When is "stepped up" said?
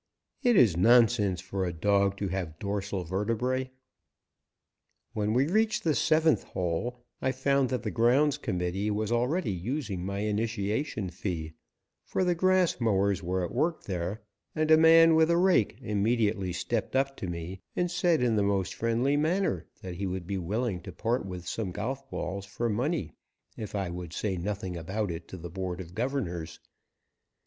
16.51-17.15